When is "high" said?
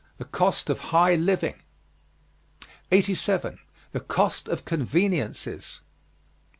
0.79-1.13